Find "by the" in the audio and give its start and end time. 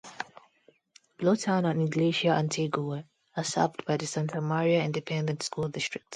3.85-4.07